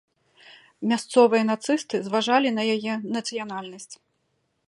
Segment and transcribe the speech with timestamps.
[0.93, 3.93] Мясцовыя нацысты зважалі на яе нацыянальнасць.